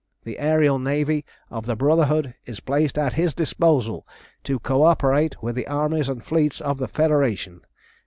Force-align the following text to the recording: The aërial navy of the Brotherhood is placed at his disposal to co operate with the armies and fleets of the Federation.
The 0.23 0.37
aërial 0.41 0.81
navy 0.81 1.25
of 1.51 1.67
the 1.67 1.75
Brotherhood 1.75 2.33
is 2.47 2.59
placed 2.59 2.97
at 2.97 3.13
his 3.13 3.35
disposal 3.35 4.03
to 4.45 4.57
co 4.57 4.81
operate 4.81 5.43
with 5.43 5.55
the 5.55 5.67
armies 5.67 6.09
and 6.09 6.25
fleets 6.25 6.59
of 6.59 6.79
the 6.79 6.87
Federation. 6.87 7.61